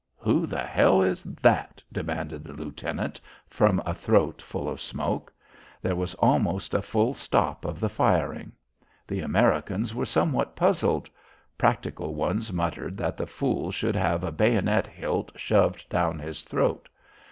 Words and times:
"Who 0.17 0.47
the 0.47 0.63
hell 0.63 1.03
is 1.03 1.21
that?" 1.21 1.83
demanded 1.93 2.43
the 2.43 2.53
lieutenant 2.53 3.21
from 3.45 3.79
a 3.85 3.93
throat 3.93 4.41
full 4.41 4.67
of 4.67 4.81
smoke. 4.81 5.31
There 5.79 5.95
was 5.95 6.15
almost 6.15 6.73
a 6.73 6.81
full 6.81 7.13
stop 7.13 7.65
of 7.65 7.79
the 7.79 7.87
firing. 7.87 8.51
The 9.07 9.19
Americans 9.19 9.93
were 9.93 10.07
somewhat 10.07 10.55
puzzled. 10.55 11.07
Practical 11.55 12.15
ones 12.15 12.51
muttered 12.51 12.97
that 12.97 13.15
the 13.15 13.27
fool 13.27 13.69
should 13.71 13.95
have 13.95 14.23
a 14.23 14.31
bayonet 14.31 14.87
hilt 14.87 15.31
shoved 15.35 15.87
down 15.87 16.17
his 16.17 16.41
throat. 16.41 16.89